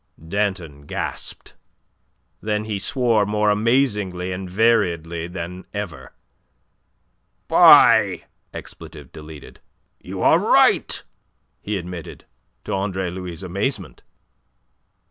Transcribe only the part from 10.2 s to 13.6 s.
are right," he admitted, to Andre Louis'